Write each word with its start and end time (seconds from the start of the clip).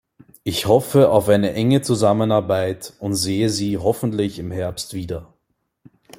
Ich 0.43 0.65
hoffe 0.65 1.09
auf 1.11 1.29
eine 1.29 1.53
enge 1.53 1.83
Zusammenarbeit 1.83 2.93
und 2.99 3.13
sehe 3.13 3.51
Sie 3.51 3.77
hoffentlich 3.77 4.39
im 4.39 4.49
Herbst 4.49 4.95
wieder. 4.95 5.31